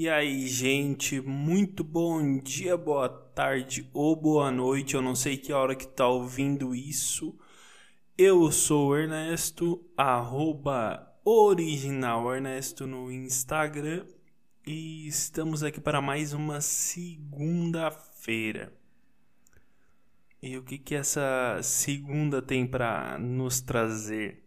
[0.00, 4.94] E aí, gente, muito bom dia, boa tarde ou boa noite.
[4.94, 7.38] Eu não sei que hora que tá ouvindo isso.
[8.16, 14.06] Eu sou o Ernesto, arroba original Ernesto no Instagram.
[14.66, 18.72] E estamos aqui para mais uma segunda-feira.
[20.40, 24.39] E o que que essa segunda tem para nos trazer?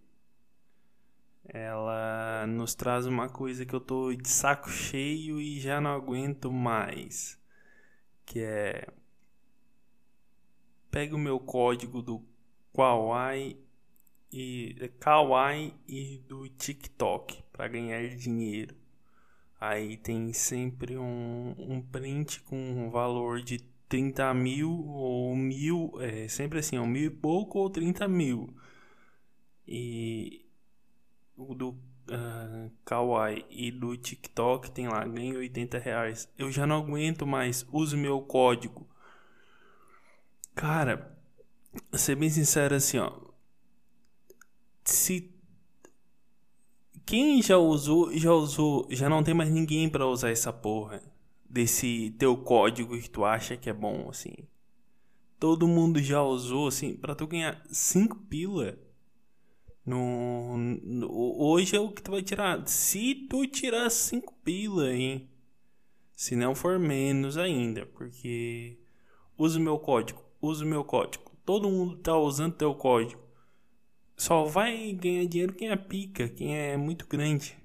[1.53, 6.51] Ela nos traz uma coisa que eu tô de saco cheio e já não aguento
[6.51, 7.39] mais,
[8.25, 8.87] que é
[10.89, 12.21] pega o meu código do
[12.75, 13.57] Kawaii
[14.31, 18.75] e Kawaii e do TikTok para ganhar dinheiro.
[19.59, 26.27] Aí tem sempre um, um print com um valor de 30 mil ou mil, é
[26.27, 28.53] sempre assim, um mil e pouco ou 30 mil.
[29.67, 30.42] E,
[31.37, 36.29] o do uh, Kawaii e do TikTok tem lá, ganho 80 reais.
[36.37, 38.87] Eu já não aguento mais, use meu código.
[40.55, 41.17] Cara,
[41.93, 43.11] ser bem sincero assim, ó.
[44.83, 45.33] Se
[47.05, 51.01] quem já usou, já usou, já não tem mais ninguém para usar essa porra
[51.49, 54.33] desse teu código que tu acha que é bom assim.
[55.39, 58.77] Todo mundo já usou assim, para tu ganhar 5 pila
[59.85, 62.65] no, no, hoje é o que tu vai tirar.
[62.67, 65.29] Se tu tirar 5 pila, hein?
[66.15, 68.79] Se não for menos ainda, porque
[69.37, 71.31] usa o meu código, usa o meu código.
[71.45, 73.21] Todo mundo tá usando teu código.
[74.15, 77.57] Só vai ganhar dinheiro quem é pica, quem é muito grande.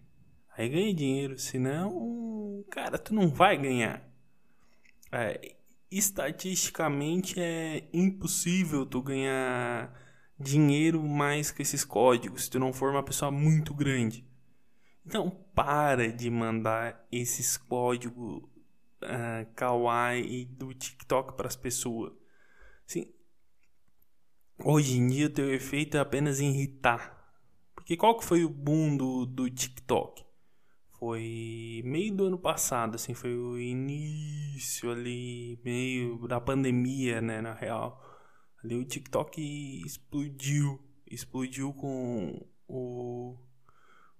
[0.56, 4.02] Aí ganha dinheiro, senão, cara, tu não vai ganhar.
[5.12, 5.54] É,
[5.90, 9.94] estatisticamente é impossível tu ganhar
[10.38, 14.26] dinheiro mais que esses códigos se tu não for uma pessoa muito grande.
[15.04, 18.42] Então para de mandar esses códigos
[19.02, 22.12] uh, kawaii do TikTok para as pessoas.
[22.86, 23.12] Assim,
[24.62, 27.16] hoje em dia o teu efeito é apenas irritar.
[27.74, 30.24] Porque qual que foi o boom do, do TikTok?
[30.98, 37.54] Foi meio do ano passado, assim, foi o início ali, meio da pandemia, né, na
[37.54, 38.07] real
[38.62, 39.40] Ali o TikTok
[39.84, 40.80] explodiu.
[41.06, 43.36] Explodiu com o,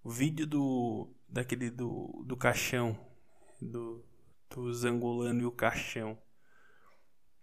[0.03, 1.12] o vídeo do.
[1.28, 2.99] daquele do, do caixão.
[3.60, 4.04] Do,
[4.50, 6.16] do Zangolano e o caixão.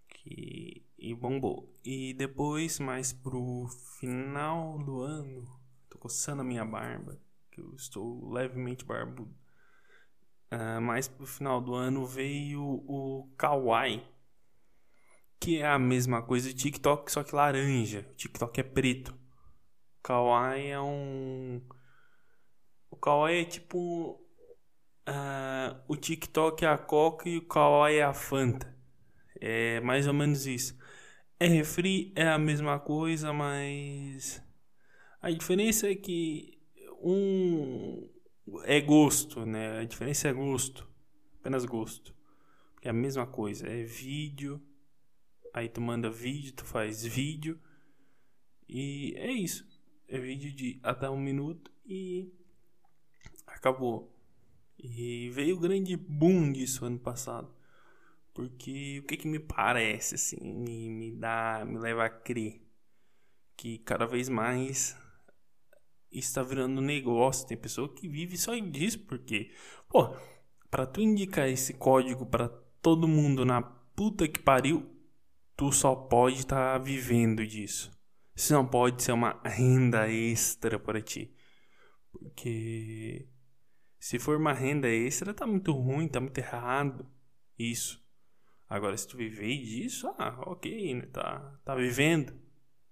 [0.08, 1.72] Que, e bombou.
[1.84, 3.68] E depois, mais pro
[4.00, 5.46] final do ano,
[5.90, 7.20] tô coçando a minha barba,
[7.50, 9.36] que eu estou levemente barbudo.
[10.50, 14.15] Uh, mais pro final do ano veio o Kawaii
[15.40, 18.06] que é a mesma coisa do TikTok, só que laranja.
[18.10, 19.12] O TikTok é preto.
[19.12, 21.62] O Kawaii é um.
[22.90, 24.22] O Kawaii é tipo.
[25.08, 28.74] Uh, o TikTok é a Coca e o Kawaii é a Fanta.
[29.40, 30.76] É mais ou menos isso.
[31.38, 34.42] É refri, é a mesma coisa, mas.
[35.20, 36.56] A diferença é que
[37.02, 38.08] um
[38.64, 39.80] é gosto, né?
[39.80, 40.88] A diferença é gosto.
[41.40, 42.14] Apenas gosto.
[42.82, 43.66] É a mesma coisa.
[43.68, 44.62] É vídeo
[45.56, 47.58] Aí tu manda vídeo, tu faz vídeo.
[48.68, 49.66] E é isso.
[50.06, 52.30] É vídeo de até um minuto e
[53.46, 54.14] acabou.
[54.78, 57.50] E veio o grande boom disso ano passado.
[58.34, 62.60] Porque o que que me parece, assim, me, me dá, me leva a crer
[63.56, 64.94] que cada vez mais
[66.12, 67.48] está virando negócio.
[67.48, 69.50] Tem pessoa que vive só disso, porque,
[69.88, 70.14] pô,
[70.70, 72.50] para tu indicar esse código para
[72.82, 74.94] todo mundo na puta que pariu,
[75.56, 77.90] tu só pode estar tá vivendo disso.
[78.34, 81.34] Isso não pode ser uma renda extra para ti.
[82.12, 83.26] Porque
[83.98, 87.06] se for uma renda extra, tá muito ruim, tá muito errado.
[87.58, 88.04] Isso.
[88.68, 91.06] Agora, se tu viver disso, ah, ok, né?
[91.06, 92.34] Tá, tá vivendo,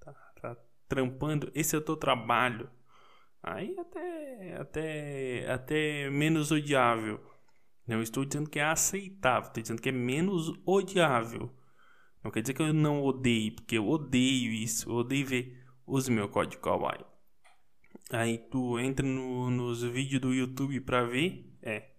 [0.00, 0.56] tá, tá
[0.88, 1.50] trampando.
[1.54, 2.70] Esse é o teu trabalho.
[3.42, 7.20] Aí até, até, até menos odiável.
[7.86, 11.54] Não estou dizendo que é aceitável, estou dizendo que é menos odiável.
[12.24, 14.88] Não quer dizer que eu não odeio, porque eu odeio isso.
[14.88, 17.04] Eu odeio ver use meu código Kawaii.
[18.10, 21.54] Aí tu entra no, nos vídeos do YouTube pra ver.
[21.62, 21.90] É.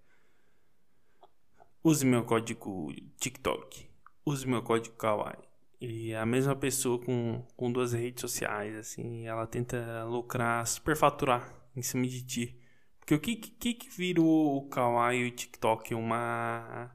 [1.83, 3.87] Use meu código TikTok.
[4.25, 5.37] Use meu código Kawaii.
[5.79, 11.83] E a mesma pessoa com, com duas redes sociais, assim, ela tenta lucrar, superfaturar em
[11.83, 12.59] cima de ti.
[12.99, 15.93] Porque o que que, que vira o Kawaii e o TikTok?
[15.93, 16.89] Uma,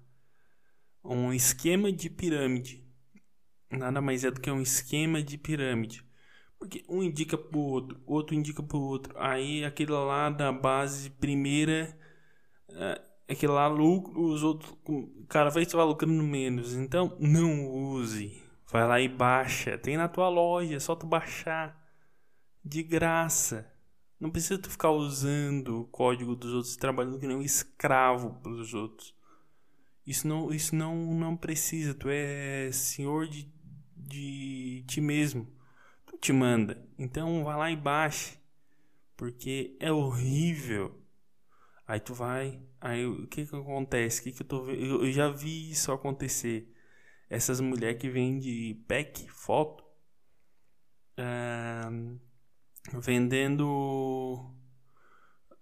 [1.04, 2.89] um esquema de pirâmide
[3.70, 6.04] nada mais é do que um esquema de pirâmide.
[6.58, 9.14] Porque um indica para o outro, outro indica para o outro.
[9.16, 11.96] Aí aquele lá da base primeira
[13.26, 14.76] é que lá lucro, os outros,
[15.54, 16.74] vez você vai lucrando menos.
[16.74, 18.42] Então, não use.
[18.70, 19.78] Vai lá e baixa.
[19.78, 21.78] Tem na tua loja, é só tu baixar.
[22.64, 23.72] De graça.
[24.18, 28.74] Não precisa tu ficar usando o código dos outros, trabalhando que nem um escravo pros
[28.74, 29.14] outros.
[30.06, 31.94] Isso não, isso não, não precisa.
[31.94, 33.50] Tu é senhor de,
[34.10, 35.46] de ti mesmo.
[36.06, 36.84] Tu te manda.
[36.98, 38.38] Então vai lá e baixe.
[39.16, 41.00] Porque é horrível.
[41.86, 42.60] Aí tu vai.
[42.80, 44.22] Aí o que que acontece?
[44.22, 46.72] Que que eu tô eu, eu já vi isso acontecer.
[47.28, 49.84] Essas mulheres que vendem pack, foto.
[51.18, 52.18] Uh,
[53.00, 54.54] vendendo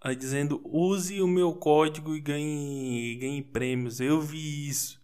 [0.00, 4.00] aí dizendo use o meu código e ganhe, ganhe prêmios.
[4.00, 4.97] Eu vi isso.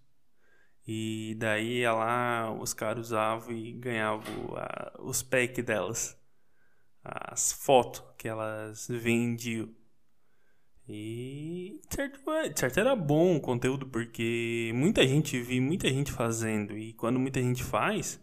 [0.86, 4.54] E daí lá os caras usavam e ganhavam
[5.00, 6.18] os packs delas.
[7.02, 9.74] As fotos que elas vendiam.
[10.86, 12.20] E certo,
[12.56, 16.76] certo era bom o conteúdo porque muita gente vi muita gente fazendo.
[16.76, 18.20] E quando muita gente faz,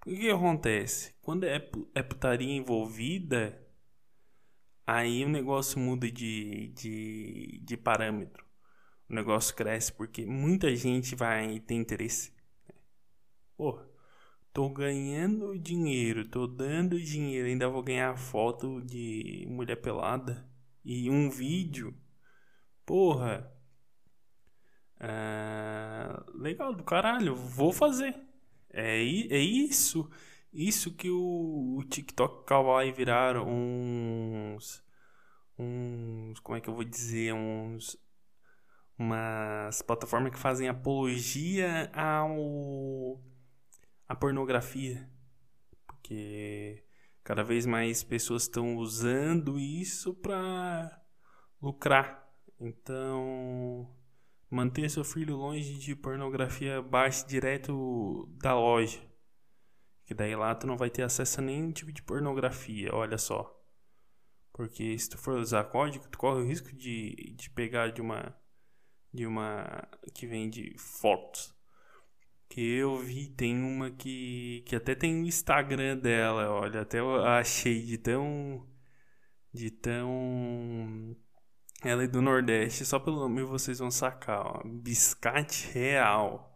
[0.00, 1.14] o que, que acontece?
[1.20, 3.60] Quando é, é putaria envolvida,
[4.86, 8.47] aí o negócio muda de, de, de parâmetro.
[9.08, 12.32] O negócio cresce porque muita gente vai ter interesse.
[13.56, 13.80] Pô,
[14.52, 20.46] tô ganhando dinheiro, tô dando dinheiro, ainda vou ganhar foto de mulher pelada
[20.84, 21.94] e um vídeo.
[22.84, 23.52] Porra.
[25.00, 28.14] Ah, legal do caralho, vou fazer.
[28.70, 30.10] É, é isso,
[30.52, 34.82] isso que o, o TikTok Kawaii viraram uns,
[35.58, 37.96] uns, como é que eu vou dizer, uns,
[38.98, 43.20] umas plataformas que fazem apologia ao
[44.08, 45.08] a pornografia,
[45.86, 46.82] porque
[47.22, 51.00] cada vez mais pessoas estão usando isso para
[51.60, 52.26] lucrar.
[52.58, 53.88] Então,
[54.50, 58.98] Manter seu filho longe de pornografia, baixe direto da loja.
[60.06, 63.54] Que daí lá tu não vai ter acesso a nenhum tipo de pornografia, olha só.
[64.50, 68.34] Porque se tu for usar código, tu corre o risco de, de pegar de uma
[69.12, 71.54] de uma que vende fotos.
[72.48, 77.24] Que eu vi, tem uma que que até tem o Instagram dela, olha, até eu
[77.24, 78.66] achei de tão
[79.52, 81.16] de tão
[81.82, 84.62] ela é do Nordeste, só pelo nome vocês vão sacar, ó.
[84.64, 86.52] Biscate Real.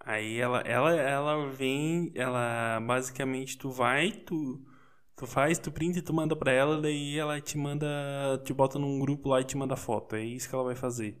[0.00, 4.64] Aí ela, ela, ela vem, ela basicamente tu vai, tu,
[5.16, 7.86] tu faz, tu printa e tu manda pra ela, daí ela te manda,
[8.44, 10.16] te bota num grupo lá e te manda foto.
[10.16, 11.20] É isso que ela vai fazer.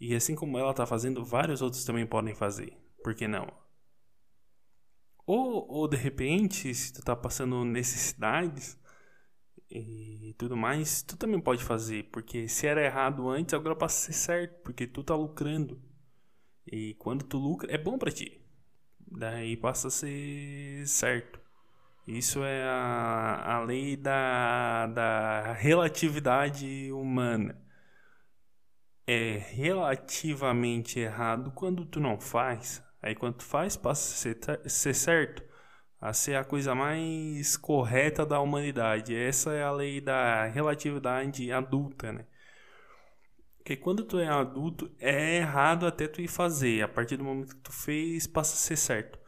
[0.00, 2.76] E assim como ela tá fazendo, vários outros também podem fazer.
[3.04, 3.46] Por que não?
[5.26, 8.80] Ou, ou de repente, se tu tá passando necessidades,
[9.70, 14.12] e tudo mais, tu também pode fazer, porque se era errado antes, agora passa a
[14.12, 15.80] ser certo, porque tu tá lucrando.
[16.66, 18.40] E quando tu lucra, é bom para ti.
[18.98, 21.40] Daí passa a ser certo.
[22.06, 27.60] Isso é a, a lei da, da relatividade humana.
[29.12, 32.82] É relativamente errado quando tu não faz.
[33.02, 35.50] Aí quando tu faz, passa a ser, ser certo
[36.00, 39.14] a ser a coisa mais correta da humanidade.
[39.14, 42.26] Essa é a lei da relatividade adulta, né?
[43.58, 46.82] Porque quando tu é adulto, é errado até tu ir fazer.
[46.82, 49.18] A partir do momento que tu fez, passa a ser certo.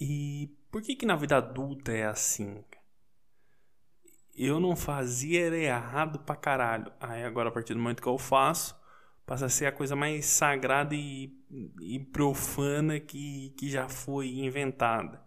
[0.00, 2.64] E por que que na vida adulta é assim?
[4.34, 6.92] Eu não fazia, era errado pra caralho.
[7.00, 8.74] Aí agora, a partir do momento que eu faço,
[9.26, 11.32] passa a ser a coisa mais sagrada e,
[11.80, 15.22] e profana que, que já foi inventada.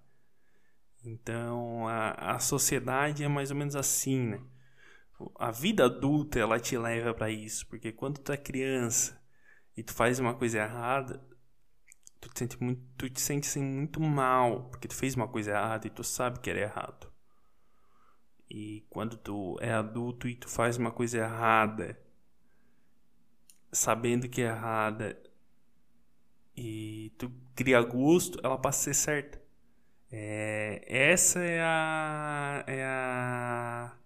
[1.03, 4.41] Então, a, a sociedade é mais ou menos assim, né?
[5.39, 9.21] A vida adulta, ela te leva para isso, porque quando tu é criança
[9.77, 11.23] e tu faz uma coisa errada,
[12.19, 15.51] tu te sente muito, tu te sente assim, muito mal, porque tu fez uma coisa
[15.51, 17.14] errada e tu sabe que era errado.
[18.49, 21.99] E quando tu é adulto e tu faz uma coisa errada,
[23.71, 25.17] sabendo que é errada,
[26.55, 29.41] e tu cria gosto, ela passa a ser certa.
[30.11, 33.97] É, essa é a, é a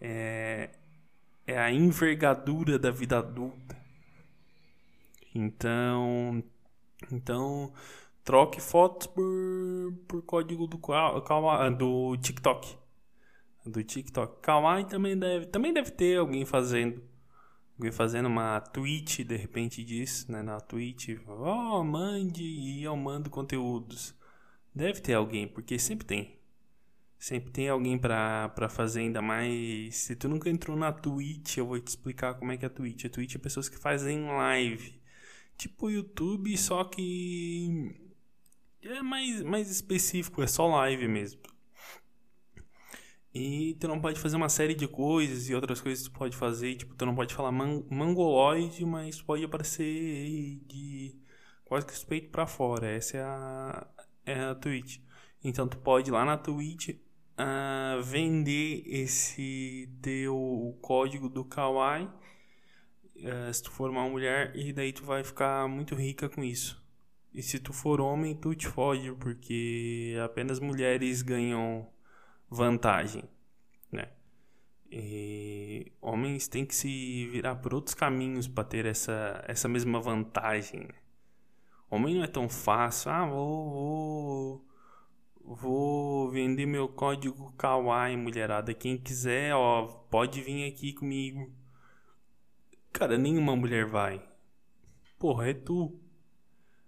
[0.00, 0.70] é,
[1.46, 3.76] é a envergadura da vida adulta.
[5.34, 6.44] Então,
[7.10, 7.72] então
[8.22, 9.24] troque fotos por,
[10.06, 10.78] por código do
[11.76, 12.83] do TikTok.
[13.64, 14.40] Do TikTok.
[14.42, 17.02] Kawaii também deve, também deve ter alguém fazendo
[17.76, 22.96] alguém fazendo uma tweet de repente disso, né, na tweet, ó, oh, mande e eu
[22.96, 24.14] mando conteúdos.
[24.74, 26.38] Deve ter alguém, porque sempre tem.
[27.18, 29.96] Sempre tem alguém pra, pra fazer ainda mais.
[29.96, 32.70] Se tu nunca entrou na Twitch, eu vou te explicar como é que é a
[32.70, 33.06] Twitch.
[33.06, 35.00] A Twitch é pessoas que fazem live.
[35.56, 37.94] Tipo o YouTube, só que.
[38.82, 41.40] É mais, mais específico, é só live mesmo.
[43.34, 46.36] E tu não pode fazer uma série de coisas e outras coisas que tu pode
[46.36, 46.76] fazer.
[46.76, 51.18] Tipo, tu não pode falar man mangoloide, mas pode aparecer de
[51.64, 52.86] quase que os peitos pra fora.
[52.86, 53.86] Essa é a,
[54.24, 55.00] é a Twitch.
[55.42, 62.08] Então tu pode ir lá na Twitch uh, vender esse teu código do Kawaii.
[63.16, 66.82] Uh, se tu for uma mulher, e daí tu vai ficar muito rica com isso.
[67.32, 71.88] E se tu for homem, tu te fode, porque apenas mulheres ganham
[72.48, 73.24] vantagem,
[73.90, 74.08] né?
[74.90, 80.80] E homens têm que se virar por outros caminhos para ter essa, essa mesma vantagem.
[80.80, 80.94] Né?
[81.90, 83.10] Homem não é tão fácil.
[83.10, 88.72] Ah, vou, vou, vou vender meu código Kawaii, mulherada.
[88.72, 91.52] Quem quiser, ó, pode vir aqui comigo.
[92.92, 94.22] Cara, nenhuma mulher vai.
[95.18, 96.00] Porra, é tu.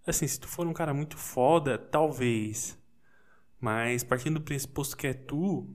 [0.06, 2.78] Assim, se tu for um cara muito foda, talvez.
[3.60, 5.66] Mas partindo do pressuposto que é tu,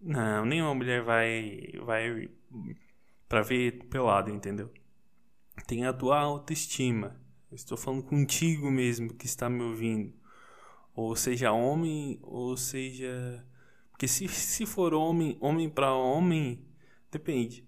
[0.00, 2.28] não, nenhuma mulher vai vai
[3.28, 4.70] para ver pelado, entendeu?
[5.66, 7.20] Tem a tua autoestima.
[7.50, 10.12] Estou falando contigo mesmo que está me ouvindo.
[10.94, 13.46] Ou seja, homem, ou seja,
[13.90, 16.66] porque se, se for homem, homem para homem,
[17.10, 17.64] depende.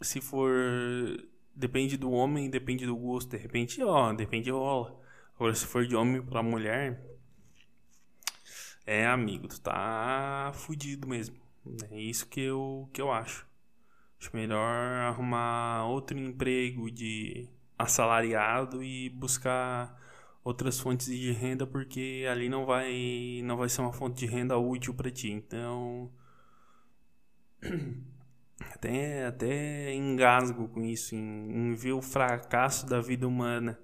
[0.00, 0.50] Se for
[1.54, 4.98] depende do homem, depende do gosto, de repente, ó, depende rola.
[5.34, 7.04] Agora se for de homem para mulher,
[8.88, 11.36] é, amigo, tu tá fudido mesmo.
[11.90, 13.46] É isso que eu, que eu acho.
[14.18, 14.64] Acho melhor
[15.08, 17.46] arrumar outro emprego de
[17.78, 19.94] assalariado e buscar
[20.42, 24.56] outras fontes de renda porque ali não vai não vai ser uma fonte de renda
[24.56, 25.30] útil para ti.
[25.30, 26.10] Então
[28.72, 33.78] até até engasgo com isso em, em ver o fracasso da vida humana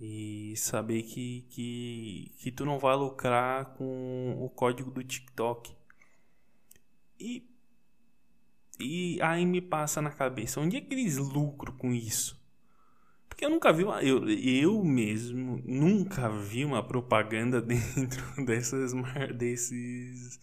[0.00, 5.76] e saber que, que, que tu não vai lucrar com o código do TikTok.
[7.18, 7.46] E,
[8.80, 12.40] e aí me passa na cabeça, onde é que eles lucram com isso?
[13.28, 18.92] Porque eu nunca vi, uma, eu, eu mesmo nunca vi uma propaganda dentro dessas,
[19.36, 20.40] desses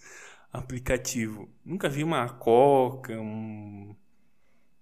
[0.54, 1.48] aplicativos.
[1.66, 3.96] Nunca vi uma Coca, um,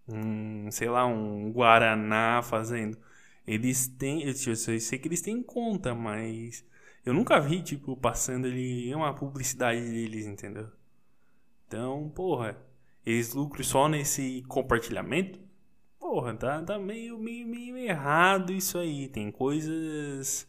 [0.08, 2.98] um sei lá, um Guaraná fazendo.
[3.48, 4.24] Eles têm.
[4.24, 6.66] Eu sei que eles têm conta, mas.
[7.06, 10.70] Eu nunca vi, tipo, passando ali uma publicidade deles, entendeu?
[11.68, 12.58] Então, porra.
[13.06, 15.40] Eles lucram só nesse compartilhamento?
[16.00, 19.08] Porra, tá, tá meio, meio, meio errado isso aí.
[19.10, 20.48] Tem coisas.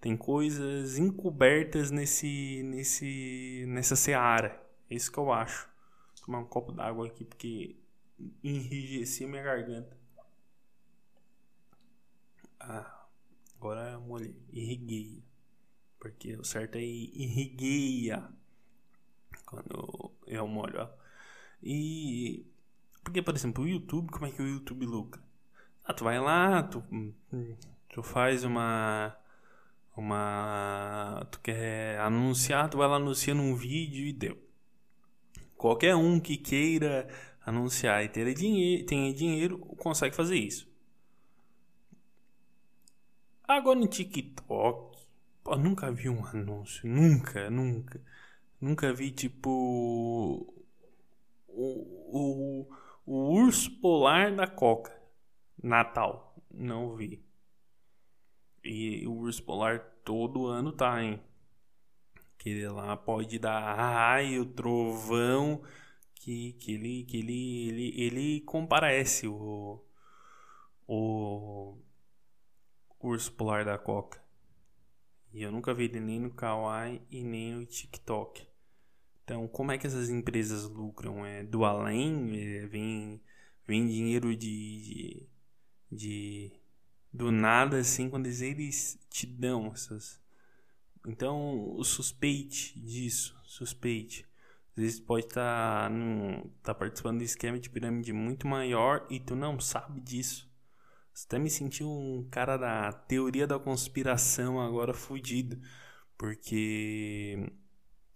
[0.00, 2.62] Tem coisas encobertas nesse.
[2.64, 3.64] nesse.
[3.68, 4.60] nessa seara.
[4.90, 5.68] É isso que eu acho.
[6.16, 7.76] Vou tomar um copo d'água aqui porque
[8.42, 10.01] enrijeci minha garganta.
[12.64, 13.06] Ah,
[13.56, 14.36] agora molhei.
[14.50, 15.24] Irriguei.
[15.98, 18.28] Porque o certo é irrigueia.
[19.44, 20.80] Quando eu molho.
[20.80, 20.88] Ó.
[21.62, 22.46] E.
[23.04, 25.22] Porque, por exemplo, o YouTube, como é que o YouTube lucra?
[25.84, 26.84] Ah, tu vai lá, tu,
[27.88, 29.16] tu faz uma.
[29.96, 31.26] Uma.
[31.30, 34.38] Tu quer anunciar, tu vai lá anunciando um vídeo e deu.
[35.56, 37.08] Qualquer um que queira
[37.44, 40.71] anunciar e ter dinheiro, tenha dinheiro consegue fazer isso.
[43.46, 44.98] Agora no TikTok,
[45.42, 48.00] pô, nunca vi um anúncio, nunca, nunca.
[48.60, 49.50] Nunca vi tipo
[51.48, 52.68] o, o,
[53.04, 54.92] o urso polar da Coca.
[55.62, 57.24] Natal, não vi.
[58.64, 61.20] E o urso polar todo ano tá, hein?
[62.38, 65.62] Que lá pode dar raio, trovão,
[66.14, 69.84] que, que ele que ele ele, ele comparece o
[70.86, 71.76] o
[73.02, 74.22] urso polar da Coca.
[75.32, 78.46] E eu nunca vi ele nem no Kawaii e nem no TikTok.
[79.24, 81.24] Então, como é que essas empresas lucram?
[81.24, 82.38] É do além?
[82.38, 83.20] É, vem,
[83.66, 85.28] vem dinheiro de, de,
[85.90, 86.52] de,
[87.12, 90.20] do nada assim quando eles te dão essas.
[91.06, 94.26] Então, suspeite disso, suspeite.
[94.76, 95.96] Às vezes pode estar tá,
[96.62, 100.51] tá participando de esquema de pirâmide muito maior e tu não sabe disso.
[101.26, 105.60] Até me senti um cara da teoria da conspiração agora fudido.
[106.16, 107.50] Porque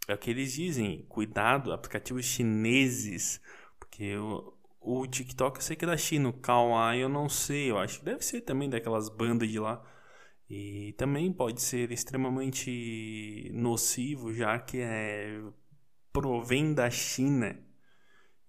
[0.09, 3.41] é o que eles dizem, cuidado, aplicativos chineses.
[3.79, 7.71] Porque o, o TikTok eu sei que é da China, o Kawaii eu não sei,
[7.71, 9.85] eu acho que deve ser também daquelas bandas de lá.
[10.49, 15.41] E também pode ser extremamente nocivo, já que é
[16.13, 17.59] provém da China.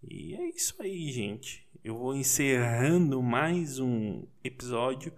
[0.03, 1.66] E é isso aí, gente.
[1.88, 5.13] Eu vou encerrando mais um episódio.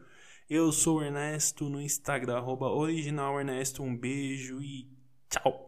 [0.47, 3.81] Eu sou o Ernesto no Instagram, arroba original Ernesto.
[3.81, 4.87] Um beijo e
[5.27, 5.57] tchau!